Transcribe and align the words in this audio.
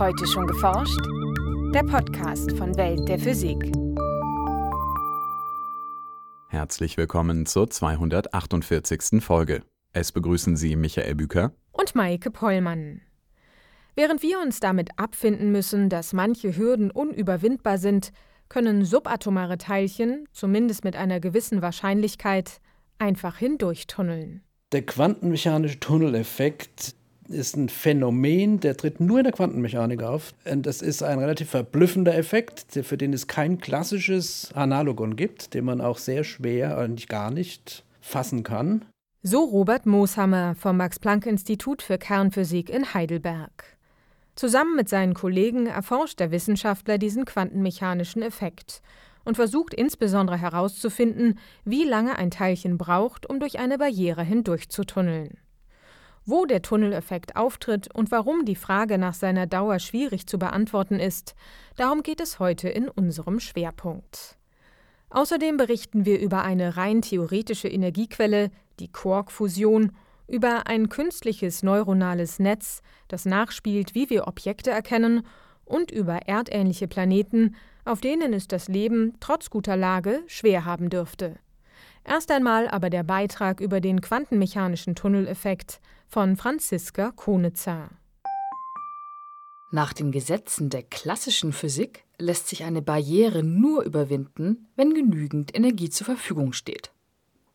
Heute 0.00 0.26
schon 0.26 0.46
geforscht? 0.46 0.98
Der 1.74 1.82
Podcast 1.82 2.56
von 2.56 2.74
Welt 2.78 3.06
der 3.06 3.18
Physik. 3.18 3.58
Herzlich 6.48 6.96
willkommen 6.96 7.44
zur 7.44 7.68
248. 7.68 9.22
Folge. 9.22 9.60
Es 9.92 10.10
begrüßen 10.10 10.56
Sie 10.56 10.74
Michael 10.74 11.16
Büker 11.16 11.52
und 11.72 11.94
Maike 11.94 12.30
Pollmann. 12.30 13.02
Während 13.94 14.22
wir 14.22 14.40
uns 14.40 14.58
damit 14.58 14.88
abfinden 14.96 15.52
müssen, 15.52 15.90
dass 15.90 16.14
manche 16.14 16.56
Hürden 16.56 16.90
unüberwindbar 16.90 17.76
sind, 17.76 18.10
können 18.48 18.86
subatomare 18.86 19.58
Teilchen, 19.58 20.24
zumindest 20.32 20.82
mit 20.82 20.96
einer 20.96 21.20
gewissen 21.20 21.60
Wahrscheinlichkeit, 21.60 22.62
einfach 22.98 23.36
hindurchtunneln. 23.36 24.44
Der 24.72 24.80
quantenmechanische 24.80 25.78
Tunneleffekt 25.78 26.94
ist 27.30 27.56
ein 27.56 27.68
Phänomen, 27.68 28.60
der 28.60 28.76
tritt 28.76 29.00
nur 29.00 29.18
in 29.18 29.24
der 29.24 29.32
Quantenmechanik 29.32 30.02
auf. 30.02 30.34
Und 30.44 30.66
das 30.66 30.82
ist 30.82 31.02
ein 31.02 31.18
relativ 31.18 31.50
verblüffender 31.50 32.16
Effekt, 32.16 32.66
für 32.84 32.96
den 32.96 33.12
es 33.12 33.26
kein 33.26 33.58
klassisches 33.58 34.50
Analogon 34.54 35.16
gibt, 35.16 35.54
den 35.54 35.64
man 35.64 35.80
auch 35.80 35.98
sehr 35.98 36.24
schwer, 36.24 36.76
eigentlich 36.78 37.08
gar 37.08 37.30
nicht 37.30 37.84
fassen 38.00 38.42
kann. 38.42 38.84
So 39.22 39.44
Robert 39.44 39.86
Mooshammer 39.86 40.54
vom 40.54 40.78
Max-Planck-Institut 40.78 41.82
für 41.82 41.98
Kernphysik 41.98 42.70
in 42.70 42.94
Heidelberg. 42.94 43.76
Zusammen 44.34 44.76
mit 44.76 44.88
seinen 44.88 45.12
Kollegen 45.12 45.66
erforscht 45.66 46.20
der 46.20 46.30
Wissenschaftler 46.30 46.96
diesen 46.96 47.26
quantenmechanischen 47.26 48.22
Effekt 48.22 48.80
und 49.24 49.34
versucht 49.36 49.74
insbesondere 49.74 50.38
herauszufinden, 50.38 51.38
wie 51.66 51.84
lange 51.84 52.16
ein 52.16 52.30
Teilchen 52.30 52.78
braucht, 52.78 53.28
um 53.28 53.38
durch 53.38 53.58
eine 53.58 53.76
Barriere 53.76 54.22
hindurchzutunneln. 54.22 55.36
Wo 56.30 56.46
der 56.46 56.62
Tunneleffekt 56.62 57.34
auftritt 57.34 57.92
und 57.92 58.12
warum 58.12 58.44
die 58.44 58.54
Frage 58.54 58.98
nach 58.98 59.14
seiner 59.14 59.48
Dauer 59.48 59.80
schwierig 59.80 60.28
zu 60.28 60.38
beantworten 60.38 61.00
ist, 61.00 61.34
darum 61.74 62.04
geht 62.04 62.20
es 62.20 62.38
heute 62.38 62.68
in 62.68 62.88
unserem 62.88 63.40
Schwerpunkt. 63.40 64.38
Außerdem 65.08 65.56
berichten 65.56 66.04
wir 66.04 66.20
über 66.20 66.44
eine 66.44 66.76
rein 66.76 67.02
theoretische 67.02 67.66
Energiequelle, 67.66 68.52
die 68.78 68.86
Quark-Fusion, 68.92 69.90
über 70.28 70.68
ein 70.68 70.88
künstliches 70.88 71.64
neuronales 71.64 72.38
Netz, 72.38 72.80
das 73.08 73.24
nachspielt, 73.24 73.96
wie 73.96 74.08
wir 74.08 74.28
Objekte 74.28 74.70
erkennen, 74.70 75.26
und 75.64 75.90
über 75.90 76.28
erdähnliche 76.28 76.86
Planeten, 76.86 77.56
auf 77.84 78.00
denen 78.00 78.34
es 78.34 78.46
das 78.46 78.68
Leben 78.68 79.14
trotz 79.18 79.50
guter 79.50 79.76
Lage 79.76 80.22
schwer 80.28 80.64
haben 80.64 80.90
dürfte. 80.90 81.40
Erst 82.04 82.30
einmal 82.30 82.68
aber 82.68 82.90
der 82.90 83.02
Beitrag 83.02 83.60
über 83.60 83.80
den 83.80 84.00
quantenmechanischen 84.00 84.94
Tunneleffekt 84.94 85.80
von 86.08 86.36
Franziska 86.36 87.12
Konitzer. 87.12 87.90
Nach 89.72 89.92
den 89.92 90.10
Gesetzen 90.10 90.68
der 90.68 90.82
klassischen 90.82 91.52
Physik 91.52 92.04
lässt 92.18 92.48
sich 92.48 92.64
eine 92.64 92.82
Barriere 92.82 93.44
nur 93.44 93.84
überwinden, 93.84 94.66
wenn 94.74 94.94
genügend 94.94 95.54
Energie 95.56 95.90
zur 95.90 96.06
Verfügung 96.06 96.52
steht. 96.52 96.90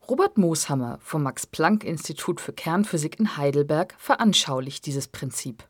Robert 0.07 0.37
Mooshammer 0.37 0.99
vom 1.02 1.23
Max-Planck-Institut 1.23 2.39
für 2.39 2.53
Kernphysik 2.53 3.19
in 3.19 3.37
Heidelberg 3.37 3.95
veranschaulicht 3.97 4.85
dieses 4.85 5.07
Prinzip. 5.07 5.67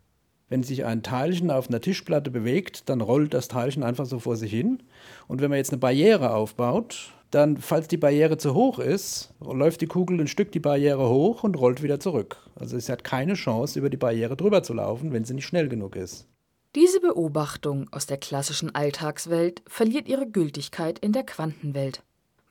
Wenn 0.47 0.61
sich 0.61 0.85
ein 0.85 1.01
Teilchen 1.01 1.49
auf 1.49 1.69
einer 1.69 1.81
Tischplatte 1.81 2.29
bewegt, 2.29 2.89
dann 2.89 3.01
rollt 3.01 3.33
das 3.33 3.47
Teilchen 3.47 3.81
einfach 3.81 4.05
so 4.05 4.19
vor 4.19 4.35
sich 4.35 4.51
hin. 4.51 4.83
Und 5.27 5.41
wenn 5.41 5.49
man 5.49 5.57
jetzt 5.57 5.71
eine 5.71 5.79
Barriere 5.79 6.35
aufbaut, 6.35 7.13
dann, 7.36 7.58
falls 7.58 7.89
die 7.89 7.97
Barriere 7.97 8.38
zu 8.38 8.53
hoch 8.53 8.80
ist, 8.80 9.33
läuft 9.41 9.81
die 9.81 9.88
Kugel 9.88 10.22
ein 10.22 10.28
Stück 10.28 10.53
die 10.53 10.61
Barriere 10.61 11.09
hoch 11.09 11.44
und 11.44 11.59
rollt 11.59 11.83
wieder 11.83 12.00
zurück. 12.00 12.38
Also 12.55 12.80
sie 12.80 12.91
hat 12.91 13.03
keine 13.03 13.33
Chance, 13.33 13.78
über 13.78 13.89
die 13.89 13.97
Barriere 13.97 14.38
drüber 14.38 14.64
zu 14.64 14.73
laufen, 14.73 15.11
wenn 15.11 15.25
sie 15.25 15.33
nicht 15.33 15.45
schnell 15.45 15.67
genug 15.67 15.97
ist. 15.97 16.28
Diese 16.75 17.02
Beobachtung 17.02 17.88
aus 17.91 18.06
der 18.06 18.17
klassischen 18.17 18.73
Alltagswelt 18.73 19.61
verliert 19.67 20.07
ihre 20.07 20.29
Gültigkeit 20.29 20.97
in 21.00 21.12
der 21.12 21.24
Quantenwelt. 21.24 22.03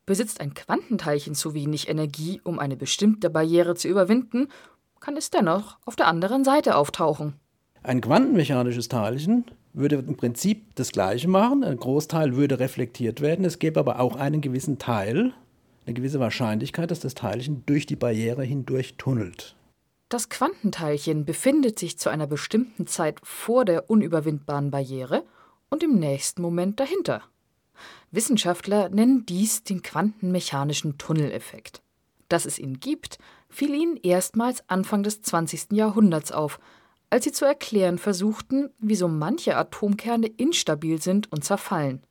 Besitzt 0.04 0.40
ein 0.40 0.52
Quantenteilchen 0.52 1.34
zu 1.34 1.54
wenig 1.54 1.88
Energie, 1.88 2.42
um 2.44 2.58
eine 2.58 2.76
bestimmte 2.76 3.30
Barriere 3.30 3.74
zu 3.74 3.88
überwinden, 3.88 4.48
kann 5.00 5.16
es 5.16 5.30
dennoch 5.30 5.78
auf 5.86 5.96
der 5.96 6.08
anderen 6.08 6.44
Seite 6.44 6.76
auftauchen. 6.76 7.34
Ein 7.82 8.02
quantenmechanisches 8.02 8.88
Teilchen 8.88 9.46
würde 9.74 9.96
im 9.96 10.16
Prinzip 10.16 10.74
das 10.76 10.92
Gleiche 10.92 11.28
machen. 11.28 11.64
Ein 11.64 11.76
Großteil 11.76 12.36
würde 12.36 12.58
reflektiert 12.58 13.20
werden. 13.20 13.44
Es 13.44 13.58
gäbe 13.58 13.80
aber 13.80 14.00
auch 14.00 14.16
einen 14.16 14.40
gewissen 14.40 14.78
Teil, 14.78 15.32
eine 15.84 15.94
gewisse 15.94 16.20
Wahrscheinlichkeit, 16.20 16.90
dass 16.90 17.00
das 17.00 17.14
Teilchen 17.14 17.64
durch 17.66 17.84
die 17.84 17.96
Barriere 17.96 18.44
hindurch 18.44 18.94
tunnelt. 18.96 19.56
Das 20.08 20.28
Quantenteilchen 20.28 21.24
befindet 21.24 21.78
sich 21.78 21.98
zu 21.98 22.08
einer 22.08 22.26
bestimmten 22.26 22.86
Zeit 22.86 23.18
vor 23.22 23.64
der 23.64 23.90
unüberwindbaren 23.90 24.70
Barriere 24.70 25.24
und 25.70 25.82
im 25.82 25.98
nächsten 25.98 26.40
Moment 26.40 26.78
dahinter. 26.78 27.22
Wissenschaftler 28.12 28.88
nennen 28.90 29.26
dies 29.26 29.64
den 29.64 29.82
quantenmechanischen 29.82 30.98
Tunneleffekt. 30.98 31.82
Dass 32.28 32.46
es 32.46 32.58
ihn 32.60 32.78
gibt, 32.78 33.18
fiel 33.48 33.74
ihnen 33.74 33.96
erstmals 33.96 34.62
Anfang 34.68 35.02
des 35.02 35.22
20. 35.22 35.72
Jahrhunderts 35.72 36.30
auf, 36.30 36.60
als 37.14 37.22
sie 37.22 37.30
zu 37.30 37.44
erklären 37.44 37.98
versuchten, 37.98 38.70
wieso 38.80 39.06
manche 39.06 39.56
Atomkerne 39.56 40.26
instabil 40.26 41.00
sind 41.00 41.30
und 41.30 41.44
zerfallen. 41.44 42.02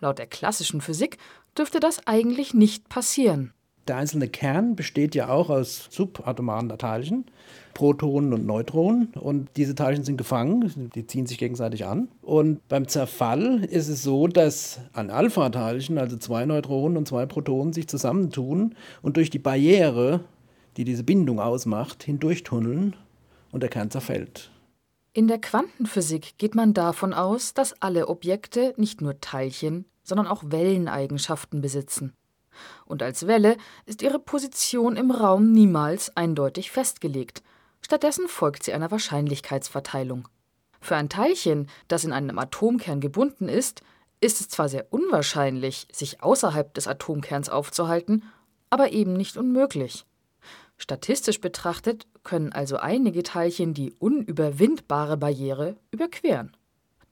Laut 0.00 0.18
der 0.18 0.26
klassischen 0.26 0.80
Physik 0.80 1.18
dürfte 1.56 1.78
das 1.78 2.04
eigentlich 2.08 2.52
nicht 2.52 2.88
passieren. 2.88 3.52
Der 3.86 3.98
einzelne 3.98 4.26
Kern 4.26 4.74
besteht 4.74 5.14
ja 5.14 5.28
auch 5.28 5.50
aus 5.50 5.86
subatomaren 5.90 6.68
Teilchen, 6.68 7.26
Protonen 7.74 8.32
und 8.32 8.44
Neutronen. 8.44 9.12
Und 9.14 9.50
diese 9.54 9.76
Teilchen 9.76 10.02
sind 10.02 10.16
gefangen, 10.16 10.90
die 10.96 11.06
ziehen 11.06 11.26
sich 11.26 11.38
gegenseitig 11.38 11.86
an. 11.86 12.08
Und 12.20 12.66
beim 12.66 12.88
Zerfall 12.88 13.62
ist 13.62 13.86
es 13.86 14.02
so, 14.02 14.26
dass 14.26 14.80
ein 14.94 15.10
Alpha-Teilchen, 15.10 15.96
also 15.96 16.16
zwei 16.16 16.44
Neutronen 16.44 16.96
und 16.96 17.06
zwei 17.06 17.24
Protonen, 17.24 17.72
sich 17.72 17.86
zusammentun 17.86 18.74
und 19.00 19.16
durch 19.16 19.30
die 19.30 19.38
Barriere, 19.38 20.24
die 20.76 20.82
diese 20.82 21.04
Bindung 21.04 21.38
ausmacht, 21.38 22.02
hindurchtunneln 22.02 22.96
und 23.52 23.62
der 23.62 23.70
Kern 23.70 23.90
zerfällt. 23.90 24.50
In 25.12 25.26
der 25.26 25.40
Quantenphysik 25.40 26.38
geht 26.38 26.54
man 26.54 26.72
davon 26.72 27.12
aus, 27.12 27.52
dass 27.52 27.80
alle 27.82 28.08
Objekte 28.08 28.74
nicht 28.76 29.00
nur 29.00 29.20
Teilchen, 29.20 29.84
sondern 30.04 30.28
auch 30.28 30.44
Welleneigenschaften 30.46 31.60
besitzen. 31.60 32.12
Und 32.86 33.02
als 33.02 33.26
Welle 33.26 33.56
ist 33.86 34.02
ihre 34.02 34.18
Position 34.18 34.96
im 34.96 35.10
Raum 35.10 35.50
niemals 35.50 36.16
eindeutig 36.16 36.70
festgelegt. 36.70 37.42
Stattdessen 37.80 38.28
folgt 38.28 38.62
sie 38.62 38.72
einer 38.72 38.90
Wahrscheinlichkeitsverteilung. 38.90 40.28
Für 40.80 40.96
ein 40.96 41.08
Teilchen, 41.08 41.68
das 41.88 42.04
in 42.04 42.12
einem 42.12 42.38
Atomkern 42.38 43.00
gebunden 43.00 43.48
ist, 43.48 43.82
ist 44.20 44.40
es 44.40 44.48
zwar 44.48 44.68
sehr 44.68 44.92
unwahrscheinlich, 44.92 45.88
sich 45.92 46.22
außerhalb 46.22 46.72
des 46.74 46.86
Atomkerns 46.86 47.48
aufzuhalten, 47.48 48.24
aber 48.68 48.92
eben 48.92 49.14
nicht 49.14 49.36
unmöglich. 49.36 50.04
Statistisch 50.80 51.42
betrachtet 51.42 52.06
können 52.24 52.52
also 52.52 52.78
einige 52.78 53.22
Teilchen 53.22 53.74
die 53.74 53.92
unüberwindbare 53.98 55.18
Barriere 55.18 55.76
überqueren. 55.90 56.56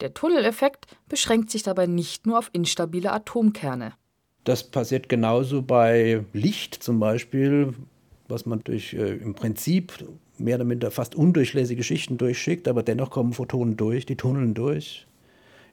Der 0.01 0.15
Tunneleffekt 0.15 0.87
beschränkt 1.07 1.51
sich 1.51 1.65
dabei 1.65 1.87
nicht 1.87 2.27
nur 2.27 2.39
auf 2.39 2.49
instabile 2.55 3.13
Atomkerne. 3.13 3.93
Das 4.45 4.65
passiert 4.65 5.11
genauso 5.11 5.61
bei 5.61 6.25
Licht 6.33 6.83
zum 6.83 6.99
Beispiel, 6.99 7.75
was 8.27 8.47
man 8.47 8.61
durch 8.65 8.95
äh, 8.95 9.17
im 9.17 9.35
Prinzip 9.35 9.93
mehr 10.39 10.57
oder 10.57 10.65
minder 10.65 10.91
fast 10.91 11.15
undurchlässige 11.15 11.83
Schichten 11.83 12.17
durchschickt, 12.17 12.69
aber 12.69 12.83
dennoch 12.83 13.11
kommen 13.11 13.35
Photonen 13.35 13.77
durch, 13.77 14.07
die 14.07 14.17
tunneln 14.17 14.55
durch. 14.55 15.07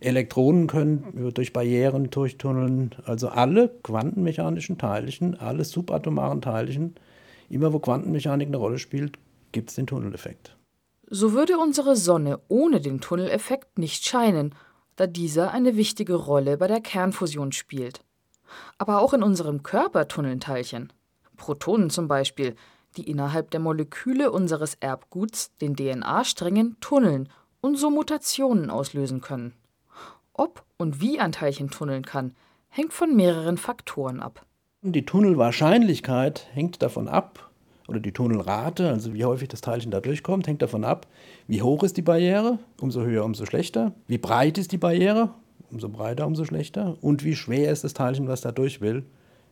Elektronen 0.01 0.67
können 0.67 1.31
durch 1.33 1.53
Barrieren 1.53 2.09
durchtunneln. 2.09 2.93
Also 3.05 3.29
alle 3.29 3.69
quantenmechanischen 3.83 4.77
Teilchen, 4.77 5.39
alle 5.39 5.63
subatomaren 5.63 6.41
Teilchen 6.41 6.95
Immer 7.49 7.73
wo 7.73 7.79
Quantenmechanik 7.79 8.47
eine 8.47 8.57
Rolle 8.57 8.79
spielt, 8.79 9.17
gibt 9.51 9.69
es 9.69 9.75
den 9.75 9.87
Tunneleffekt. 9.87 10.57
So 11.09 11.33
würde 11.33 11.57
unsere 11.57 11.95
Sonne 11.95 12.39
ohne 12.47 12.81
den 12.81 12.99
Tunneleffekt 12.99 13.77
nicht 13.77 14.05
scheinen, 14.05 14.55
da 14.95 15.07
dieser 15.07 15.51
eine 15.51 15.75
wichtige 15.75 16.15
Rolle 16.15 16.57
bei 16.57 16.67
der 16.67 16.81
Kernfusion 16.81 17.51
spielt. 17.51 18.01
Aber 18.77 19.01
auch 19.01 19.13
in 19.13 19.23
unserem 19.23 19.63
Körper 19.63 20.07
tunneln 20.07 20.39
Teilchen. 20.39 20.91
Protonen 21.37 21.89
zum 21.89 22.07
Beispiel, 22.07 22.55
die 22.97 23.09
innerhalb 23.09 23.51
der 23.51 23.59
Moleküle 23.59 24.31
unseres 24.31 24.75
Erbguts, 24.75 25.55
den 25.57 25.75
DNA-Strängen, 25.75 26.77
tunneln 26.79 27.29
und 27.61 27.77
so 27.77 27.89
Mutationen 27.89 28.69
auslösen 28.69 29.21
können. 29.21 29.53
Ob 30.33 30.63
und 30.77 31.01
wie 31.01 31.19
ein 31.19 31.31
Teilchen 31.31 31.69
tunneln 31.69 32.05
kann, 32.05 32.35
hängt 32.69 32.93
von 32.93 33.15
mehreren 33.15 33.57
Faktoren 33.57 34.21
ab. 34.21 34.45
Die 34.87 35.03
Tunnelwahrscheinlichkeit 35.03 36.45
hängt 36.53 36.83
davon 36.83 37.07
ab, 37.07 37.49
oder 37.87 37.99
die 37.99 38.11
Tunnelrate, 38.11 38.87
also 38.87 39.15
wie 39.15 39.25
häufig 39.25 39.49
das 39.49 39.61
Teilchen 39.61 39.89
da 39.89 39.99
durchkommt, 39.99 40.45
hängt 40.45 40.61
davon 40.61 40.83
ab, 40.83 41.07
wie 41.47 41.63
hoch 41.63 41.81
ist 41.81 41.97
die 41.97 42.03
Barriere, 42.03 42.59
umso 42.79 43.01
höher, 43.01 43.25
umso 43.25 43.47
schlechter, 43.47 43.93
wie 44.05 44.19
breit 44.19 44.59
ist 44.59 44.71
die 44.71 44.77
Barriere, 44.77 45.31
umso 45.71 45.89
breiter, 45.89 46.27
umso 46.27 46.45
schlechter, 46.45 46.97
und 47.01 47.23
wie 47.23 47.35
schwer 47.35 47.71
ist 47.71 47.83
das 47.83 47.95
Teilchen, 47.95 48.27
was 48.27 48.41
da 48.41 48.51
durch 48.51 48.79
will, 48.79 49.03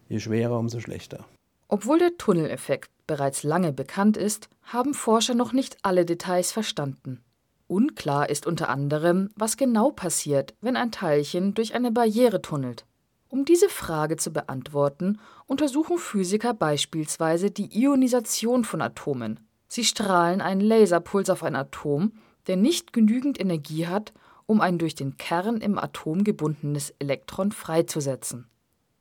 je 0.07 0.19
schwerer, 0.19 0.59
umso 0.59 0.79
schlechter. 0.79 1.25
Obwohl 1.67 1.97
der 1.97 2.15
Tunneleffekt 2.15 2.91
bereits 3.07 3.41
lange 3.41 3.73
bekannt 3.73 4.17
ist, 4.17 4.49
haben 4.61 4.93
Forscher 4.93 5.33
noch 5.33 5.51
nicht 5.51 5.77
alle 5.81 6.05
Details 6.05 6.51
verstanden. 6.51 7.23
Unklar 7.65 8.29
ist 8.29 8.45
unter 8.45 8.69
anderem, 8.69 9.31
was 9.35 9.57
genau 9.57 9.89
passiert, 9.89 10.53
wenn 10.61 10.75
ein 10.75 10.91
Teilchen 10.91 11.55
durch 11.55 11.73
eine 11.73 11.91
Barriere 11.91 12.39
tunnelt. 12.43 12.85
Um 13.33 13.45
diese 13.45 13.67
Frage 13.67 14.15
zu 14.15 14.31
beantworten, 14.31 15.19
untersuchen 15.47 15.97
Physiker 15.97 16.53
beispielsweise 16.53 17.49
die 17.49 17.75
Ionisation 17.75 18.63
von 18.63 18.79
Atomen. 18.79 19.39
Sie 19.67 19.83
strahlen 19.83 20.39
einen 20.39 20.61
Laserpuls 20.61 21.31
auf 21.31 21.41
ein 21.41 21.55
Atom, 21.55 22.11
der 22.45 22.57
nicht 22.57 22.93
genügend 22.93 23.39
Energie 23.39 23.87
hat, 23.87 24.13
um 24.45 24.61
ein 24.61 24.77
durch 24.77 24.93
den 24.93 25.17
Kern 25.17 25.61
im 25.61 25.79
Atom 25.79 26.23
gebundenes 26.23 26.93
Elektron 26.99 27.51
freizusetzen. 27.51 28.45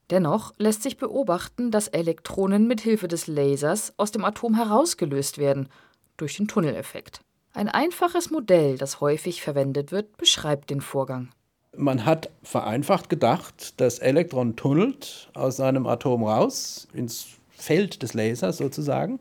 Dennoch 0.08 0.55
lässt 0.56 0.82
sich 0.82 0.96
beobachten, 0.96 1.70
dass 1.70 1.88
Elektronen 1.88 2.67
mit 2.67 2.81
Hilfe 2.81 3.08
des 3.08 3.26
Lasers 3.26 3.93
aus 3.99 4.12
dem 4.12 4.25
Atom 4.25 4.55
herausgelöst 4.55 5.37
werden 5.37 5.69
durch 6.17 6.38
den 6.38 6.49
Tunneleffekt. 6.49 7.20
Ein 7.52 7.69
einfaches 7.69 8.31
Modell, 8.31 8.79
das 8.79 9.02
häufig 9.02 9.43
verwendet 9.43 9.93
wird, 9.93 10.17
beschreibt 10.17 10.70
den 10.70 10.81
Vorgang. 10.81 11.29
Man 11.77 12.05
hat 12.05 12.31
vereinfacht 12.43 13.09
gedacht, 13.09 13.81
das 13.81 13.99
Elektron 13.99 14.57
tunnelt 14.57 15.31
aus 15.35 15.57
seinem 15.57 15.87
Atom 15.87 16.25
raus 16.25 16.87
ins 16.93 17.29
Feld 17.51 18.03
des 18.03 18.13
Lasers 18.13 18.59
sozusagen. 18.59 19.21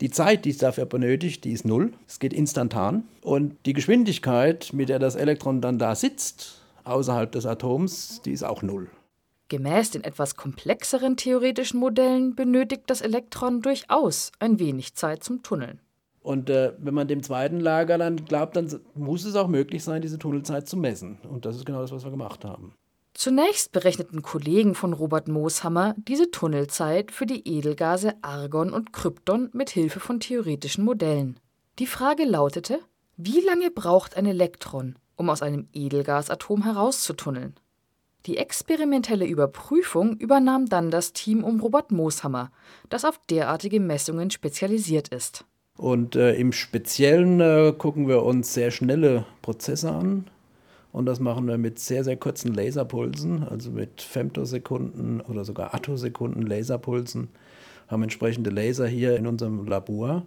Die 0.00 0.10
Zeit, 0.10 0.44
die 0.44 0.50
es 0.50 0.58
dafür 0.58 0.86
benötigt, 0.86 1.44
die 1.44 1.52
ist 1.52 1.64
null. 1.64 1.92
Es 2.08 2.18
geht 2.18 2.32
instantan. 2.32 3.04
Und 3.22 3.56
die 3.66 3.72
Geschwindigkeit, 3.72 4.70
mit 4.72 4.88
der 4.88 4.98
das 4.98 5.16
Elektron 5.16 5.60
dann 5.60 5.78
da 5.78 5.94
sitzt, 5.94 6.62
außerhalb 6.84 7.30
des 7.30 7.46
Atoms, 7.46 8.22
die 8.24 8.32
ist 8.32 8.42
auch 8.42 8.62
null. 8.62 8.88
Gemäß 9.48 9.90
den 9.90 10.02
etwas 10.02 10.34
komplexeren 10.36 11.16
theoretischen 11.18 11.78
Modellen 11.78 12.34
benötigt 12.34 12.84
das 12.86 13.02
Elektron 13.02 13.60
durchaus 13.60 14.32
ein 14.38 14.58
wenig 14.58 14.94
Zeit 14.94 15.22
zum 15.22 15.42
Tunneln. 15.42 15.78
Und 16.22 16.50
äh, 16.50 16.72
wenn 16.78 16.94
man 16.94 17.08
dem 17.08 17.22
zweiten 17.22 17.58
Lager 17.58 17.98
dann 17.98 18.24
glaubt, 18.24 18.56
dann 18.56 18.80
muss 18.94 19.24
es 19.24 19.34
auch 19.34 19.48
möglich 19.48 19.82
sein, 19.82 20.02
diese 20.02 20.18
Tunnelzeit 20.18 20.68
zu 20.68 20.76
messen. 20.76 21.18
Und 21.28 21.44
das 21.44 21.56
ist 21.56 21.66
genau 21.66 21.80
das, 21.80 21.90
was 21.90 22.04
wir 22.04 22.10
gemacht 22.10 22.44
haben. 22.44 22.74
Zunächst 23.14 23.72
berechneten 23.72 24.22
Kollegen 24.22 24.74
von 24.74 24.94
Robert 24.94 25.28
Mooshammer 25.28 25.94
diese 25.98 26.30
Tunnelzeit 26.30 27.10
für 27.10 27.26
die 27.26 27.46
Edelgase 27.46 28.14
Argon 28.22 28.72
und 28.72 28.92
Krypton 28.92 29.50
mit 29.52 29.70
Hilfe 29.70 30.00
von 30.00 30.18
theoretischen 30.18 30.84
Modellen. 30.84 31.38
Die 31.78 31.86
Frage 31.86 32.24
lautete: 32.24 32.78
Wie 33.16 33.40
lange 33.40 33.70
braucht 33.70 34.16
ein 34.16 34.26
Elektron, 34.26 34.96
um 35.16 35.28
aus 35.28 35.42
einem 35.42 35.68
Edelgasatom 35.72 36.62
herauszutunneln? 36.62 37.54
Die 38.26 38.38
experimentelle 38.38 39.26
Überprüfung 39.26 40.16
übernahm 40.16 40.66
dann 40.66 40.90
das 40.90 41.12
Team 41.12 41.42
um 41.42 41.60
Robert 41.60 41.90
Mooshammer, 41.90 42.52
das 42.88 43.04
auf 43.04 43.18
derartige 43.28 43.80
Messungen 43.80 44.30
spezialisiert 44.30 45.08
ist. 45.08 45.44
Und 45.78 46.16
äh, 46.16 46.34
im 46.34 46.52
Speziellen 46.52 47.40
äh, 47.40 47.72
gucken 47.76 48.08
wir 48.08 48.22
uns 48.22 48.54
sehr 48.54 48.70
schnelle 48.70 49.24
Prozesse 49.40 49.90
an. 49.90 50.26
Und 50.92 51.06
das 51.06 51.20
machen 51.20 51.48
wir 51.48 51.56
mit 51.56 51.78
sehr, 51.78 52.04
sehr 52.04 52.16
kurzen 52.16 52.52
Laserpulsen, 52.52 53.44
also 53.44 53.70
mit 53.70 54.02
Femtosekunden 54.02 55.22
oder 55.22 55.44
sogar 55.44 55.74
Attosekunden 55.74 56.42
Laserpulsen. 56.42 57.28
Haben 57.88 58.02
entsprechende 58.02 58.50
Laser 58.50 58.86
hier 58.86 59.16
in 59.16 59.26
unserem 59.26 59.66
Labor 59.66 60.24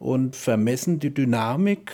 und 0.00 0.34
vermessen 0.34 0.98
die 0.98 1.14
Dynamik 1.14 1.92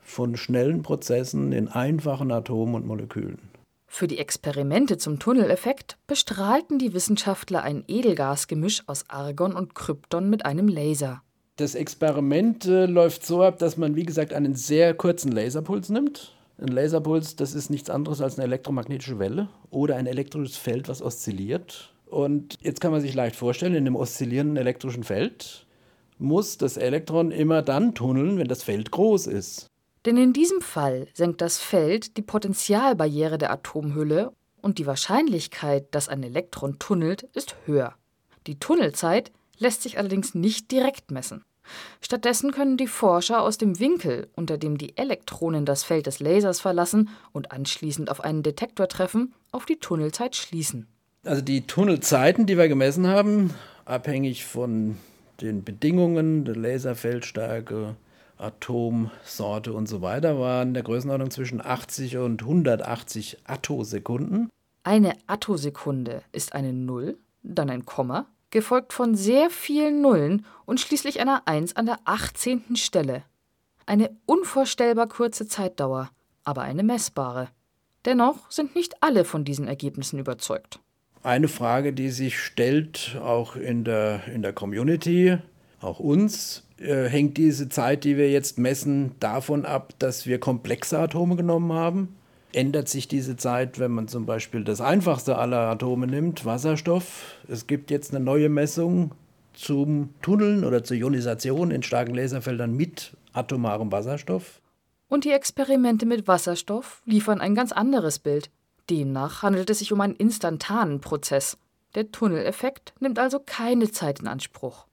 von 0.00 0.36
schnellen 0.36 0.82
Prozessen 0.82 1.52
in 1.52 1.68
einfachen 1.68 2.32
Atomen 2.32 2.74
und 2.74 2.86
Molekülen. 2.86 3.38
Für 3.86 4.08
die 4.08 4.18
Experimente 4.18 4.98
zum 4.98 5.20
Tunneleffekt 5.20 5.96
bestrahlten 6.08 6.80
die 6.80 6.92
Wissenschaftler 6.92 7.62
ein 7.62 7.84
Edelgasgemisch 7.86 8.82
aus 8.88 9.04
Argon 9.08 9.54
und 9.54 9.76
Krypton 9.76 10.28
mit 10.28 10.44
einem 10.44 10.66
Laser. 10.66 11.22
Das 11.56 11.76
Experiment 11.76 12.64
äh, 12.66 12.86
läuft 12.86 13.24
so 13.24 13.42
ab, 13.42 13.58
dass 13.58 13.76
man, 13.76 13.94
wie 13.94 14.04
gesagt, 14.04 14.32
einen 14.32 14.54
sehr 14.54 14.92
kurzen 14.94 15.30
Laserpuls 15.30 15.88
nimmt. 15.88 16.34
Ein 16.58 16.68
Laserpuls, 16.68 17.36
das 17.36 17.54
ist 17.54 17.70
nichts 17.70 17.90
anderes 17.90 18.20
als 18.20 18.38
eine 18.38 18.46
elektromagnetische 18.46 19.18
Welle 19.18 19.48
oder 19.70 19.96
ein 19.96 20.06
elektrisches 20.06 20.56
Feld, 20.56 20.88
was 20.88 21.02
oszilliert. 21.02 21.92
Und 22.06 22.56
jetzt 22.60 22.80
kann 22.80 22.90
man 22.90 23.00
sich 23.00 23.14
leicht 23.14 23.36
vorstellen, 23.36 23.74
in 23.74 23.86
einem 23.86 23.96
oszillierenden 23.96 24.56
elektrischen 24.56 25.04
Feld 25.04 25.66
muss 26.18 26.58
das 26.58 26.76
Elektron 26.76 27.30
immer 27.30 27.62
dann 27.62 27.94
tunneln, 27.94 28.38
wenn 28.38 28.48
das 28.48 28.62
Feld 28.62 28.90
groß 28.90 29.26
ist. 29.26 29.66
Denn 30.04 30.16
in 30.16 30.32
diesem 30.32 30.60
Fall 30.60 31.08
senkt 31.14 31.40
das 31.40 31.58
Feld 31.58 32.16
die 32.16 32.22
Potentialbarriere 32.22 33.38
der 33.38 33.50
Atomhülle 33.50 34.32
und 34.60 34.78
die 34.78 34.86
Wahrscheinlichkeit, 34.86 35.94
dass 35.94 36.08
ein 36.08 36.22
Elektron 36.22 36.78
tunnelt, 36.78 37.22
ist 37.34 37.56
höher. 37.64 37.94
Die 38.46 38.58
Tunnelzeit 38.58 39.32
lässt 39.58 39.82
sich 39.82 39.98
allerdings 39.98 40.34
nicht 40.34 40.70
direkt 40.70 41.10
messen. 41.10 41.44
Stattdessen 42.00 42.52
können 42.52 42.76
die 42.76 42.86
Forscher 42.86 43.40
aus 43.40 43.58
dem 43.58 43.78
Winkel, 43.80 44.28
unter 44.36 44.58
dem 44.58 44.76
die 44.76 44.96
Elektronen 44.98 45.64
das 45.64 45.82
Feld 45.82 46.06
des 46.06 46.20
Lasers 46.20 46.60
verlassen 46.60 47.08
und 47.32 47.52
anschließend 47.52 48.10
auf 48.10 48.22
einen 48.22 48.42
Detektor 48.42 48.88
treffen, 48.88 49.34
auf 49.50 49.64
die 49.64 49.78
Tunnelzeit 49.78 50.36
schließen. 50.36 50.86
Also 51.24 51.40
die 51.40 51.66
Tunnelzeiten, 51.66 52.46
die 52.46 52.58
wir 52.58 52.68
gemessen 52.68 53.06
haben, 53.06 53.54
abhängig 53.86 54.44
von 54.44 54.96
den 55.40 55.64
Bedingungen 55.64 56.44
der 56.44 56.56
Laserfeldstärke, 56.56 57.96
Atomsorte 58.36 59.72
und 59.72 59.88
so 59.88 60.02
weiter, 60.02 60.38
waren 60.38 60.74
der 60.74 60.82
Größenordnung 60.82 61.30
zwischen 61.30 61.64
80 61.64 62.18
und 62.18 62.42
180 62.42 63.38
Attosekunden. 63.44 64.50
Eine 64.82 65.14
Attosekunde 65.26 66.22
ist 66.32 66.52
eine 66.52 66.74
Null, 66.74 67.16
dann 67.42 67.70
ein 67.70 67.86
Komma, 67.86 68.26
gefolgt 68.54 68.94
von 68.94 69.14
sehr 69.14 69.50
vielen 69.50 70.00
Nullen 70.00 70.46
und 70.64 70.80
schließlich 70.80 71.20
einer 71.20 71.42
Eins 71.46 71.76
an 71.76 71.84
der 71.84 71.98
18. 72.06 72.76
Stelle. 72.76 73.24
Eine 73.84 74.16
unvorstellbar 74.24 75.08
kurze 75.08 75.46
Zeitdauer, 75.46 76.10
aber 76.44 76.62
eine 76.62 76.82
messbare. 76.82 77.48
Dennoch 78.06 78.50
sind 78.50 78.74
nicht 78.74 79.02
alle 79.02 79.24
von 79.24 79.44
diesen 79.44 79.68
Ergebnissen 79.68 80.18
überzeugt. 80.18 80.78
Eine 81.22 81.48
Frage, 81.48 81.92
die 81.92 82.10
sich 82.10 82.38
stellt, 82.38 83.18
auch 83.22 83.56
in 83.56 83.84
der, 83.84 84.26
in 84.28 84.42
der 84.42 84.52
Community, 84.52 85.36
auch 85.80 85.98
uns, 85.98 86.62
äh, 86.78 87.08
hängt 87.08 87.36
diese 87.36 87.68
Zeit, 87.68 88.04
die 88.04 88.16
wir 88.16 88.30
jetzt 88.30 88.58
messen, 88.58 89.16
davon 89.20 89.66
ab, 89.66 89.94
dass 89.98 90.26
wir 90.26 90.38
komplexe 90.38 90.98
Atome 90.98 91.36
genommen 91.36 91.72
haben? 91.72 92.16
Ändert 92.56 92.88
sich 92.88 93.08
diese 93.08 93.36
Zeit, 93.36 93.78
wenn 93.78 93.92
man 93.92 94.08
zum 94.08 94.26
Beispiel 94.26 94.64
das 94.64 94.80
einfachste 94.80 95.36
aller 95.36 95.68
Atome 95.68 96.06
nimmt, 96.06 96.44
Wasserstoff. 96.44 97.36
Es 97.48 97.66
gibt 97.66 97.90
jetzt 97.90 98.14
eine 98.14 98.24
neue 98.24 98.48
Messung 98.48 99.12
zum 99.52 100.10
Tunneln 100.22 100.64
oder 100.64 100.84
zur 100.84 100.96
Ionisation 100.96 101.70
in 101.70 101.82
starken 101.82 102.14
Laserfeldern 102.14 102.74
mit 102.74 103.16
atomarem 103.32 103.92
Wasserstoff. 103.92 104.60
Und 105.08 105.24
die 105.24 105.32
Experimente 105.32 106.06
mit 106.06 106.26
Wasserstoff 106.26 107.02
liefern 107.04 107.40
ein 107.40 107.54
ganz 107.54 107.72
anderes 107.72 108.18
Bild. 108.18 108.50
Demnach 108.90 109.42
handelt 109.42 109.70
es 109.70 109.78
sich 109.78 109.92
um 109.92 110.00
einen 110.00 110.16
instantanen 110.16 111.00
Prozess. 111.00 111.56
Der 111.94 112.10
Tunneleffekt 112.10 112.92
nimmt 113.00 113.18
also 113.18 113.38
keine 113.38 113.90
Zeit 113.90 114.20
in 114.20 114.26
Anspruch. 114.26 114.86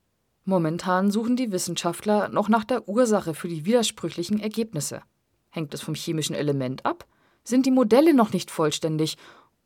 Momentan 0.46 1.12
suchen 1.12 1.36
die 1.36 1.52
Wissenschaftler 1.52 2.30
noch 2.30 2.50
nach 2.50 2.64
der 2.64 2.88
Ursache 2.88 3.34
für 3.34 3.48
die 3.48 3.66
widersprüchlichen 3.66 4.40
Ergebnisse. 4.40 5.02
Hängt 5.50 5.74
es 5.74 5.82
vom 5.82 5.96
chemischen 5.96 6.36
Element 6.36 6.86
ab? 6.86 7.06
Sind 7.44 7.66
die 7.66 7.72
Modelle 7.72 8.14
noch 8.14 8.34
nicht 8.34 8.52
vollständig 8.52 9.18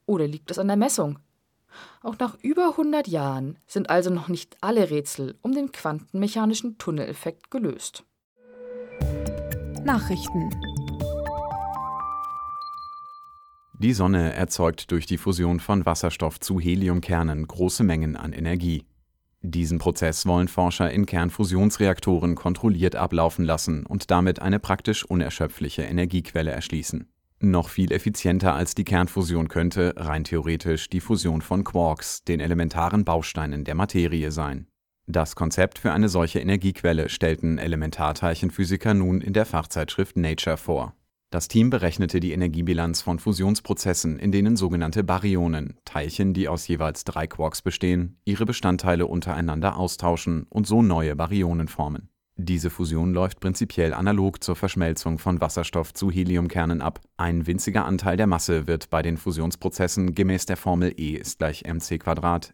oder 0.05 0.27
liegt 0.27 0.51
es 0.51 0.60
an 0.60 0.67
der 0.67 0.77
Messung? 0.77 1.20
Auch 2.01 2.17
nach 2.17 2.38
über 2.41 2.70
100 2.70 3.08
Jahren 3.08 3.60
sind 3.67 3.89
also 3.89 4.10
noch 4.10 4.29
nicht 4.29 4.55
alle 4.62 4.89
Rätsel 4.89 5.38
um 5.41 5.53
den 5.53 5.72
quantenmechanischen 5.72 6.77
Tunneleffekt 6.77 7.51
gelöst. 7.51 8.05
Nachrichten 9.84 10.50
Die 13.77 13.94
Sonne 13.94 14.34
erzeugt 14.34 14.89
durch 14.91 15.05
die 15.05 15.17
Fusion 15.17 15.60
von 15.60 15.86
Wasserstoff 15.86 16.39
zu 16.39 16.60
Heliumkernen 16.60 17.46
große 17.46 17.84
Mengen 17.84 18.15
an 18.15 18.32
Energie. 18.32 18.86
Diesen 19.41 19.77
Prozess 19.77 20.25
wollen 20.25 20.48
Forscher 20.48 20.89
in 20.89 21.05
Kernfusionsreaktoren 21.05 22.36
kontrolliert 22.36 22.96
ablaufen 22.96 23.46
lassen 23.46 23.86
und 23.86 24.10
damit 24.10 24.41
eine 24.41 24.60
praktisch 24.60 25.03
unerschöpfliche 25.03 25.84
Energiequelle 25.84 26.51
erschließen. 26.51 27.10
Noch 27.42 27.70
viel 27.70 27.92
effizienter 27.92 28.54
als 28.54 28.75
die 28.75 28.86
Kernfusion 28.86 29.50
könnte, 29.50 29.94
rein 29.98 30.24
theoretisch, 30.24 30.89
die 30.89 31.01
Fusion 31.01 31.42
von 31.42 31.63
Quarks, 31.63 32.24
den 32.24 32.39
elementaren 32.39 33.04
Bausteinen 33.04 33.65
der 33.65 33.75
Materie 33.75 34.32
sein. 34.32 34.68
Das 35.08 35.36
Konzept 35.36 35.77
für 35.77 35.92
eine 35.92 36.10
solche 36.10 36.39
Energiequelle 36.39 37.10
stellten 37.10 37.58
Elementarteilchenphysiker 37.58 38.94
nun 38.94 39.22
in 39.22 39.34
der 39.34 39.46
Fachzeitschrift 39.46 40.18
Nature 40.18 40.58
vor. 40.58 40.96
Das 41.30 41.48
Team 41.48 41.70
berechnete 41.70 42.22
die 42.22 42.32
Energiebilanz 42.32 43.01
von 43.01 43.20
Fusionsprozessen, 43.20 44.18
in 44.18 44.32
denen 44.32 44.56
sogenannte 44.56 45.04
Baryonen, 45.04 45.77
Teilchen, 45.84 46.34
die 46.34 46.48
aus 46.48 46.68
jeweils 46.68 47.04
drei 47.04 47.27
Quarks 47.27 47.62
bestehen, 47.62 48.18
ihre 48.24 48.46
Bestandteile 48.46 49.06
untereinander 49.06 49.75
austauschen 49.75 50.48
und 50.50 50.65
so 50.65 50.82
neue 50.82 51.15
Baryonen 51.15 51.68
formen. 51.68 52.10
Diese 52.38 52.70
Fusion 52.70 53.13
läuft 53.13 53.39
prinzipiell 53.39 53.94
analog 53.94 54.44
zur 54.44 54.58
Verschmelzung 54.58 55.20
von 55.20 55.39
Wasserstoff 55.39 55.94
zu 55.94 56.12
Heliumkernen 56.12 56.82
ab. 56.82 57.00
Ein 57.15 57.48
winziger 57.48 57.86
Anteil 57.86 58.18
der 58.18 58.27
Masse 58.27 58.68
wird 58.68 58.89
bei 58.89 59.01
den 59.01 59.15
Fusionsprozessen 59.15 60.15
gemäß 60.15 60.46
der 60.46 60.58
Formel 60.58 60.94
E 60.98 61.12
ist 61.12 61.39
gleich 61.39 61.63
mc 61.63 61.98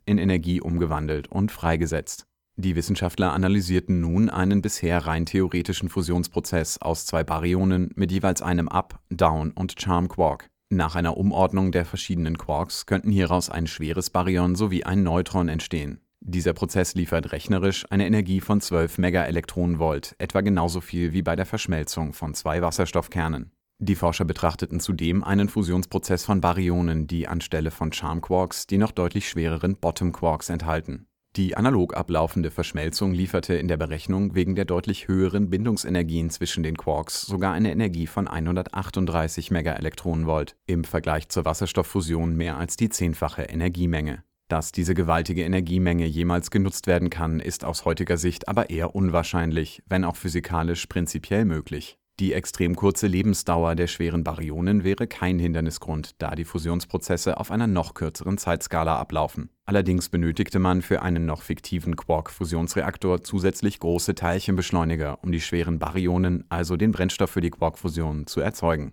in 0.05 0.19
Energie 0.19 0.61
umgewandelt 0.61 1.29
und 1.29 1.51
freigesetzt. 1.51 2.27
Die 2.57 2.75
Wissenschaftler 2.75 3.33
analysierten 3.33 4.01
nun 4.01 4.29
einen 4.29 4.61
bisher 4.61 5.07
rein 5.07 5.25
theoretischen 5.25 5.89
Fusionsprozess 5.89 6.79
aus 6.79 7.07
zwei 7.07 7.23
Baryonen 7.23 7.89
mit 7.95 8.11
jeweils 8.11 8.43
einem 8.43 8.67
Up-, 8.67 8.99
Down- 9.09 9.51
und 9.51 9.81
Charm-Quark. 9.81 10.47
Nach 10.69 10.95
einer 10.95 11.17
Umordnung 11.17 11.71
der 11.71 11.85
verschiedenen 11.85 12.37
Quarks 12.37 12.85
könnten 12.85 13.11
hieraus 13.11 13.49
ein 13.49 13.65
schweres 13.65 14.11
Baryon 14.11 14.55
sowie 14.55 14.83
ein 14.83 15.01
Neutron 15.01 15.49
entstehen. 15.49 16.01
Dieser 16.23 16.53
Prozess 16.53 16.93
liefert 16.93 17.31
rechnerisch 17.31 17.85
eine 17.89 18.05
Energie 18.05 18.41
von 18.41 18.61
12 18.61 18.99
Megaelektronenvolt, 18.99 20.15
etwa 20.19 20.41
genauso 20.41 20.79
viel 20.79 21.13
wie 21.13 21.23
bei 21.23 21.35
der 21.35 21.47
Verschmelzung 21.47 22.13
von 22.13 22.35
zwei 22.35 22.61
Wasserstoffkernen. 22.61 23.51
Die 23.79 23.95
Forscher 23.95 24.25
betrachteten 24.25 24.79
zudem 24.79 25.23
einen 25.23 25.49
Fusionsprozess 25.49 26.23
von 26.23 26.39
Baryonen, 26.39 27.07
die 27.07 27.27
anstelle 27.27 27.71
von 27.71 27.91
Charm-Quarks 27.91 28.67
die 28.67 28.77
noch 28.77 28.91
deutlich 28.91 29.27
schwereren 29.27 29.75
Bottom-Quarks 29.75 30.49
enthalten. 30.49 31.07
Die 31.37 31.57
analog 31.57 31.97
ablaufende 31.97 32.51
Verschmelzung 32.51 33.13
lieferte 33.13 33.55
in 33.55 33.67
der 33.67 33.77
Berechnung 33.77 34.35
wegen 34.35 34.53
der 34.53 34.65
deutlich 34.65 35.07
höheren 35.07 35.49
Bindungsenergien 35.49 36.29
zwischen 36.29 36.61
den 36.61 36.77
Quarks 36.77 37.23
sogar 37.23 37.53
eine 37.53 37.71
Energie 37.71 38.05
von 38.05 38.27
138 38.27 39.49
Megaelektronenvolt, 39.49 40.55
im 40.67 40.83
Vergleich 40.83 41.29
zur 41.29 41.45
Wasserstofffusion 41.45 42.35
mehr 42.35 42.57
als 42.57 42.75
die 42.75 42.89
zehnfache 42.89 43.43
Energiemenge. 43.43 44.23
Dass 44.51 44.73
diese 44.73 44.93
gewaltige 44.93 45.45
Energiemenge 45.45 46.05
jemals 46.05 46.51
genutzt 46.51 46.85
werden 46.85 47.09
kann, 47.09 47.39
ist 47.39 47.63
aus 47.63 47.85
heutiger 47.85 48.17
Sicht 48.17 48.49
aber 48.49 48.69
eher 48.69 48.93
unwahrscheinlich, 48.95 49.81
wenn 49.87 50.03
auch 50.03 50.17
physikalisch 50.17 50.87
prinzipiell 50.87 51.45
möglich. 51.45 51.97
Die 52.19 52.33
extrem 52.33 52.75
kurze 52.75 53.07
Lebensdauer 53.07 53.75
der 53.75 53.87
schweren 53.87 54.25
Baryonen 54.25 54.83
wäre 54.83 55.07
kein 55.07 55.39
Hindernisgrund, 55.39 56.21
da 56.21 56.35
die 56.35 56.43
Fusionsprozesse 56.43 57.37
auf 57.37 57.49
einer 57.49 57.67
noch 57.67 57.93
kürzeren 57.93 58.37
Zeitskala 58.37 58.99
ablaufen. 58.99 59.51
Allerdings 59.63 60.09
benötigte 60.09 60.59
man 60.59 60.81
für 60.81 61.01
einen 61.01 61.25
noch 61.25 61.43
fiktiven 61.43 61.95
Quark-Fusionsreaktor 61.95 63.23
zusätzlich 63.23 63.79
große 63.79 64.15
Teilchenbeschleuniger, 64.15 65.19
um 65.23 65.31
die 65.31 65.39
schweren 65.39 65.79
Baryonen, 65.79 66.43
also 66.49 66.75
den 66.75 66.91
Brennstoff 66.91 67.29
für 67.29 67.41
die 67.41 67.51
Quarkfusion, 67.51 68.27
zu 68.27 68.41
erzeugen. 68.41 68.91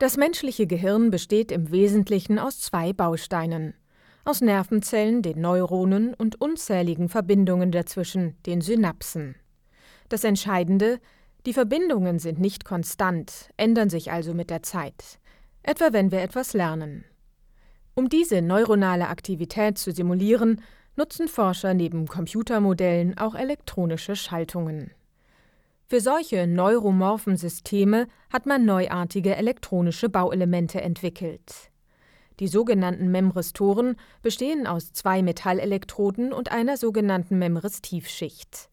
Das 0.00 0.16
menschliche 0.16 0.66
Gehirn 0.66 1.10
besteht 1.10 1.52
im 1.52 1.70
Wesentlichen 1.72 2.38
aus 2.38 2.58
zwei 2.58 2.94
Bausteinen. 2.94 3.74
Aus 4.24 4.40
Nervenzellen, 4.40 5.20
den 5.20 5.42
Neuronen 5.42 6.14
und 6.14 6.40
unzähligen 6.40 7.10
Verbindungen 7.10 7.70
dazwischen, 7.70 8.34
den 8.46 8.62
Synapsen. 8.62 9.34
Das 10.08 10.24
Entscheidende, 10.24 11.00
die 11.44 11.52
Verbindungen 11.52 12.18
sind 12.18 12.40
nicht 12.40 12.64
konstant, 12.64 13.50
ändern 13.58 13.90
sich 13.90 14.10
also 14.10 14.32
mit 14.32 14.48
der 14.48 14.62
Zeit, 14.62 15.18
etwa 15.62 15.92
wenn 15.92 16.10
wir 16.10 16.22
etwas 16.22 16.54
lernen. 16.54 17.04
Um 17.94 18.08
diese 18.08 18.40
neuronale 18.40 19.08
Aktivität 19.08 19.76
zu 19.76 19.92
simulieren, 19.92 20.62
nutzen 20.96 21.28
Forscher 21.28 21.74
neben 21.74 22.06
Computermodellen 22.06 23.18
auch 23.18 23.34
elektronische 23.34 24.16
Schaltungen. 24.16 24.92
Für 25.90 26.00
solche 26.00 26.46
neuromorphen 26.46 27.36
Systeme 27.36 28.06
hat 28.32 28.46
man 28.46 28.64
neuartige 28.64 29.34
elektronische 29.34 30.08
Bauelemente 30.08 30.80
entwickelt. 30.80 31.72
Die 32.38 32.46
sogenannten 32.46 33.10
Memristoren 33.10 33.96
bestehen 34.22 34.68
aus 34.68 34.92
zwei 34.92 35.20
Metallelektroden 35.20 36.32
und 36.32 36.52
einer 36.52 36.76
sogenannten 36.76 37.40
Memristiefschicht. 37.40 38.70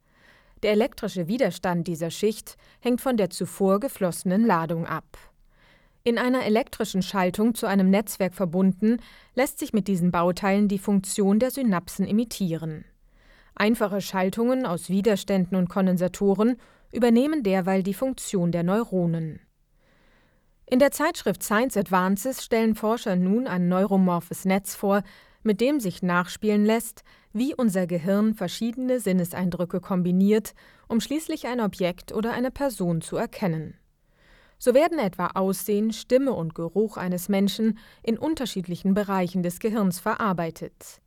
Der 0.62 0.74
elektrische 0.74 1.28
Widerstand 1.28 1.88
dieser 1.88 2.12
Schicht 2.12 2.56
hängt 2.82 3.02
von 3.02 3.18
der 3.18 3.32
zuvor 3.32 3.80
geflossenen 3.80 4.46
Ladung 4.46 4.86
ab. 4.86 5.18
In 6.04 6.20
einer 6.20 6.46
elektrischen 6.46 7.02
Schaltung 7.02 7.56
zu 7.56 7.66
einem 7.66 7.90
Netzwerk 7.90 8.36
verbunden, 8.36 8.98
lässt 9.34 9.58
sich 9.58 9.74
mit 9.74 9.88
diesen 9.88 10.12
Bauteilen 10.12 10.68
die 10.68 10.78
Funktion 10.78 11.40
der 11.40 11.50
Synapsen 11.50 12.06
imitieren. 12.06 12.86
Einfache 13.56 14.02
Schaltungen 14.02 14.68
aus 14.68 14.92
Widerständen 14.92 15.58
und 15.58 15.68
Kondensatoren 15.68 16.58
übernehmen 16.92 17.44
derweil 17.44 17.84
die 17.84 17.94
Funktion 17.94 18.52
der 18.52 18.64
Neuronen. 18.64 19.40
In 20.66 20.80
der 20.80 20.92
Zeitschrift 20.92 21.44
Science 21.44 21.78
Advances 21.78 22.44
stellen 22.44 22.76
Forscher 22.76 23.16
nun 23.16 23.48
ein 23.48 23.70
neuromorphes 23.70 24.46
Netz 24.46 24.76
vor, 24.76 25.02
mit 25.44 25.62
dem 25.62 25.80
sich 25.80 26.04
nachspielen 26.04 26.66
lässt, 26.66 27.04
wie 27.32 27.56
unser 27.56 27.88
Gehirn 27.88 28.34
verschiedene 28.34 29.00
Sinneseindrücke 29.00 29.80
kombiniert, 29.80 30.54
um 30.88 31.00
schließlich 31.00 31.48
ein 31.48 31.62
Objekt 31.62 32.12
oder 32.12 32.34
eine 32.34 32.52
Person 32.52 33.02
zu 33.02 33.16
erkennen. 33.16 33.78
So 34.60 34.74
werden 34.74 34.98
etwa 34.98 35.28
Aussehen, 35.28 35.94
Stimme 35.94 36.34
und 36.34 36.56
Geruch 36.56 36.98
eines 36.98 37.30
Menschen 37.30 37.78
in 38.04 38.18
unterschiedlichen 38.18 38.94
Bereichen 38.94 39.44
des 39.44 39.60
Gehirns 39.60 40.00
verarbeitet. 40.00 41.00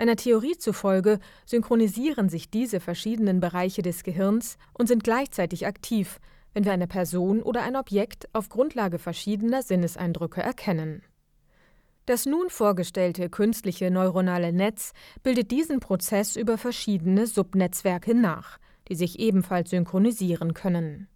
Einer 0.00 0.16
Theorie 0.16 0.56
zufolge 0.56 1.18
synchronisieren 1.44 2.30
sich 2.30 2.48
diese 2.48 2.80
verschiedenen 2.80 3.38
Bereiche 3.38 3.82
des 3.82 4.02
Gehirns 4.02 4.56
und 4.72 4.86
sind 4.86 5.04
gleichzeitig 5.04 5.66
aktiv, 5.66 6.20
wenn 6.54 6.64
wir 6.64 6.72
eine 6.72 6.86
Person 6.86 7.42
oder 7.42 7.64
ein 7.64 7.76
Objekt 7.76 8.26
auf 8.32 8.48
Grundlage 8.48 8.98
verschiedener 8.98 9.60
Sinneseindrücke 9.60 10.40
erkennen. 10.40 11.02
Das 12.06 12.24
nun 12.24 12.48
vorgestellte 12.48 13.28
künstliche 13.28 13.90
neuronale 13.90 14.54
Netz 14.54 14.92
bildet 15.22 15.50
diesen 15.50 15.80
Prozess 15.80 16.34
über 16.34 16.56
verschiedene 16.56 17.26
Subnetzwerke 17.26 18.14
nach, 18.14 18.56
die 18.88 18.94
sich 18.94 19.18
ebenfalls 19.18 19.68
synchronisieren 19.68 20.54
können. 20.54 21.08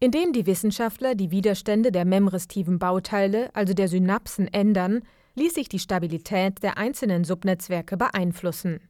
Indem 0.00 0.32
die 0.32 0.46
Wissenschaftler 0.46 1.14
die 1.14 1.30
Widerstände 1.30 1.92
der 1.92 2.04
memristiven 2.04 2.80
Bauteile, 2.80 3.54
also 3.54 3.74
der 3.74 3.86
Synapsen, 3.86 4.52
ändern, 4.52 5.04
ließ 5.34 5.54
sich 5.54 5.68
die 5.68 5.78
Stabilität 5.78 6.62
der 6.62 6.78
einzelnen 6.78 7.24
Subnetzwerke 7.24 7.96
beeinflussen. 7.96 8.80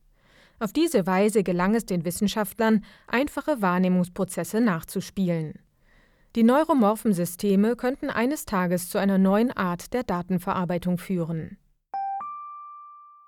Auf 0.59 0.73
diese 0.73 1.07
Weise 1.07 1.43
gelang 1.43 1.75
es 1.75 1.87
den 1.87 2.05
Wissenschaftlern, 2.05 2.85
einfache 3.09 3.63
Wahrnehmungsprozesse 3.63 4.61
nachzuspielen. 4.61 5.55
Die 6.37 6.45
neuromorphen 6.45 7.13
Systeme 7.13 7.77
könnten 7.77 8.09
eines 8.09 8.47
Tages 8.47 8.89
zu 8.89 8.99
einer 8.99 9.19
neuen 9.19 9.51
Art 9.51 9.93
der 9.93 10.03
Datenverarbeitung 10.03 10.99
führen. 10.99 11.59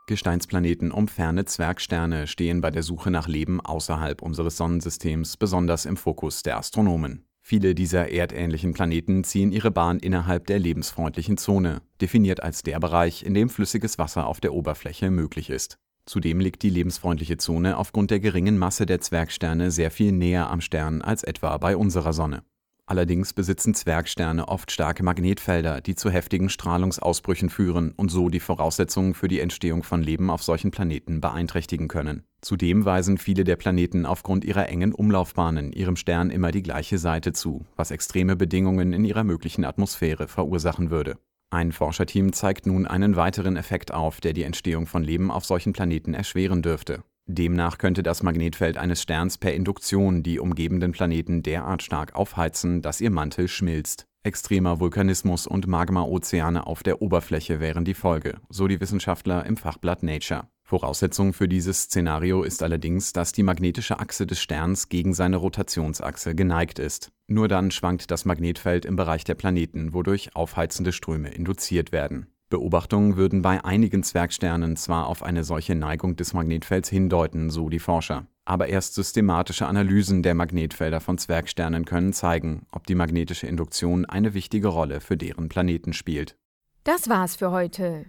Gesteinsplaneten 0.07 0.91
um 0.91 1.09
ferne 1.09 1.45
Zwergsterne 1.45 2.27
stehen 2.27 2.61
bei 2.61 2.71
der 2.71 2.83
Suche 2.83 3.11
nach 3.11 3.27
Leben 3.27 3.61
außerhalb 3.61 4.23
unseres 4.23 4.57
Sonnensystems 4.57 5.37
besonders 5.37 5.87
im 5.87 5.97
Fokus 5.97 6.43
der 6.43 6.59
Astronomen. 6.59 7.25
Viele 7.47 7.75
dieser 7.75 8.11
erdähnlichen 8.11 8.73
Planeten 8.73 9.23
ziehen 9.23 9.53
ihre 9.53 9.71
Bahn 9.71 9.99
innerhalb 9.99 10.47
der 10.47 10.59
lebensfreundlichen 10.59 11.37
Zone, 11.37 11.83
definiert 12.01 12.43
als 12.43 12.63
der 12.63 12.81
Bereich, 12.81 13.23
in 13.23 13.35
dem 13.35 13.51
flüssiges 13.51 13.99
Wasser 13.99 14.27
auf 14.27 14.41
der 14.41 14.55
Oberfläche 14.55 15.11
möglich 15.11 15.51
ist. 15.51 15.79
Zudem 16.07 16.41
liegt 16.41 16.63
die 16.63 16.71
lebensfreundliche 16.71 17.37
Zone 17.37 17.77
aufgrund 17.77 18.11
der 18.11 18.21
geringen 18.21 18.57
Masse 18.57 18.87
der 18.87 19.03
Zwergsterne 19.03 19.71
sehr 19.71 19.91
viel 19.91 20.13
näher 20.13 20.49
am 20.49 20.63
Stern 20.63 21.03
als 21.03 21.23
etwa 21.23 21.55
bei 21.59 21.77
unserer 21.77 22.15
Sonne. 22.15 22.45
Allerdings 22.87 23.33
besitzen 23.33 23.73
Zwergsterne 23.73 24.47
oft 24.47 24.71
starke 24.71 25.03
Magnetfelder, 25.03 25.81
die 25.81 25.95
zu 25.95 26.11
heftigen 26.11 26.51
Strahlungsausbrüchen 26.51 27.49
führen 27.49 27.93
und 27.97 28.11
so 28.11 28.29
die 28.29 28.41
Voraussetzungen 28.41 29.15
für 29.15 29.27
die 29.27 29.41
Entstehung 29.41 29.83
von 29.83 30.03
Leben 30.03 30.29
auf 30.29 30.43
solchen 30.43 30.71
Planeten 30.71 31.23
beeinträchtigen 31.23 31.89
können. 31.89 32.25
Zudem 32.43 32.85
weisen 32.85 33.17
viele 33.17 33.45
der 33.45 33.57
Planeten 33.57 34.05
aufgrund 34.05 34.45
ihrer 34.45 34.69
engen 34.69 34.93
Umlaufbahnen 34.93 35.73
ihrem 35.73 35.97
Stern 35.97 36.29
immer 36.29 36.53
die 36.53 36.63
gleiche 36.63 36.99
Seite 36.99 37.33
zu, 37.33 37.65
was 37.75 37.91
extreme 37.91 38.37
Bedingungen 38.37 38.93
in 38.93 39.07
ihrer 39.07 39.25
möglichen 39.25 39.65
Atmosphäre 39.65 40.29
verursachen 40.29 40.91
würde. 40.91 41.17
Ein 41.49 41.73
Forscherteam 41.73 42.35
zeigt 42.35 42.67
nun 42.67 42.87
einen 42.87 43.17
weiteren 43.17 43.57
Effekt 43.57 43.95
auf, 43.95 44.21
der 44.21 44.35
die 44.35 44.43
Entstehung 44.43 44.87
von 44.87 45.05
Leben 45.05 45.31
auf 45.31 45.47
solchen 45.47 45.73
Planeten 45.73 46.13
erschweren 46.13 46.61
dürfte. 46.61 47.03
Demnach 47.27 47.79
könnte 47.79 48.03
das 48.03 48.23
Magnetfeld 48.23 48.77
eines 48.77 49.01
Sterns 49.01 49.39
per 49.39 49.55
Induktion 49.55 50.23
die 50.23 50.39
umgebenden 50.39 50.93
Planeten 50.93 51.43
derart 51.43 51.83
stark 51.83 52.15
aufheizen, 52.15 52.83
dass 52.83 53.01
ihr 53.01 53.11
Mantel 53.11 53.49
schmilzt. 53.49 54.07
Extremer 54.25 54.81
Vulkanismus 54.81 55.47
und 55.47 55.67
Magmaozeane 55.67 56.67
auf 56.67 56.83
der 56.83 57.03
Oberfläche 57.03 57.61
wären 57.61 57.85
die 57.85 57.95
Folge, 57.95 58.41
so 58.49 58.69
die 58.69 58.81
Wissenschaftler 58.81 59.45
im 59.47 59.57
Fachblatt 59.57 60.03
Nature. 60.03 60.49
Voraussetzung 60.63 61.35
für 61.35 61.47
dieses 61.47 61.83
Szenario 61.83 62.43
ist 62.43 62.63
allerdings, 62.63 63.13
dass 63.13 63.33
die 63.33 63.43
magnetische 63.43 63.99
Achse 63.99 64.27
des 64.27 64.41
Sterns 64.41 64.89
gegen 64.89 65.13
seine 65.13 65.37
Rotationsachse 65.37 66.35
geneigt 66.35 66.79
ist. 66.79 67.11
Nur 67.27 67.49
dann 67.49 67.71
schwankt 67.71 68.11
das 68.11 68.25
Magnetfeld 68.25 68.87
im 68.87 68.97
Bereich 68.97 69.25
der 69.25 69.35
Planeten, 69.35 69.93
wodurch 69.93 70.35
aufheizende 70.35 70.93
Ströme 70.93 71.29
induziert 71.29 71.93
werden. 71.93 72.34
Beobachtungen 72.55 73.17
würden 73.17 73.43
bei 73.43 73.65
einigen 73.65 74.05
Zwergsternen 74.05 74.77
zwar 74.77 75.09
auf 75.09 75.25
eine 75.25 75.43
solche 75.43 75.75
Neigung 75.75 76.15
des 76.15 76.35
Magnetfelds 76.35 76.89
hindeuten, 76.89 77.51
so 77.51 77.69
die 77.69 77.81
Forscher. 77.81 78.29
Aber 78.45 78.69
erst 78.69 78.95
systematische 78.95 79.67
Analysen 79.67 80.23
der 80.23 80.37
Magnetfelder 80.37 81.01
von 81.01 81.19
Zwergsternen 81.19 81.85
können 81.85 82.13
zeigen, 82.13 82.67
ob 82.71 82.87
die 82.87 82.95
magnetische 82.95 83.49
Induktion 83.49 84.05
eine 84.05 84.35
wichtige 84.35 84.69
Rolle 84.69 85.01
für 85.01 85.17
deren 85.17 85.49
Planeten 85.49 85.93
spielt. 85.93 86.37
Das 86.85 87.09
war's 87.09 87.35
für 87.35 87.51
heute. 87.51 88.05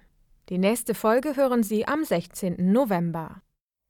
Die 0.49 0.59
nächste 0.59 0.93
Folge 0.93 1.35
hören 1.35 1.63
Sie 1.63 1.87
am 1.87 2.03
16. 2.03 2.71
November. 2.71 3.41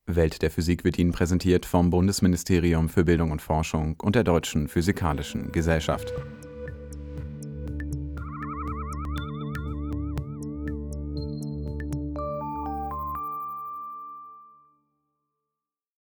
Welt 0.06 0.42
der 0.42 0.52
Physik 0.52 0.86
wird 0.86 0.98
Ihnen 0.98 1.12
präsentiert 1.12 1.66
vom 1.66 1.90
Bundesministerium 1.90 2.88
für 2.88 3.04
Bildung 3.04 3.32
und 3.32 3.42
Forschung 3.42 3.98
und 4.02 4.16
der 4.16 4.24
Deutschen 4.24 4.70
Physikalischen 4.70 5.52
Gesellschaft. 5.52 6.14